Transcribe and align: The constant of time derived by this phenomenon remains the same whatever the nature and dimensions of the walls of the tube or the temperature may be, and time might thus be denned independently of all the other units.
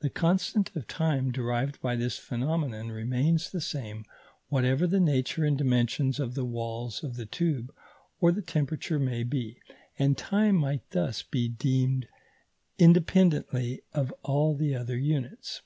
The 0.00 0.10
constant 0.10 0.74
of 0.74 0.88
time 0.88 1.30
derived 1.30 1.80
by 1.80 1.94
this 1.94 2.18
phenomenon 2.18 2.88
remains 2.88 3.52
the 3.52 3.60
same 3.60 4.04
whatever 4.48 4.84
the 4.84 4.98
nature 4.98 5.44
and 5.44 5.56
dimensions 5.56 6.18
of 6.18 6.34
the 6.34 6.44
walls 6.44 7.04
of 7.04 7.14
the 7.14 7.24
tube 7.24 7.72
or 8.18 8.32
the 8.32 8.42
temperature 8.42 8.98
may 8.98 9.22
be, 9.22 9.60
and 9.96 10.18
time 10.18 10.56
might 10.56 10.90
thus 10.90 11.22
be 11.22 11.46
denned 11.48 12.08
independently 12.80 13.84
of 13.94 14.12
all 14.24 14.56
the 14.56 14.74
other 14.74 14.98
units. 14.98 15.62